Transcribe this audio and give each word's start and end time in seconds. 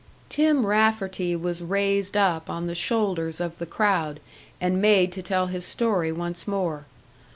Tim 0.29 0.65
Rafferty 0.65 1.35
was 1.35 1.61
raised 1.61 2.17
up 2.17 2.49
on 2.49 2.65
the 2.65 2.73
shoulders 2.73 3.39
of 3.39 3.59
the 3.59 3.67
crowd 3.67 4.19
and 4.59 4.81
made 4.81 5.11
to 5.11 5.21
tell 5.21 5.45
his 5.45 5.63
story 5.63 6.11
once 6.11 6.47
more. 6.47 6.85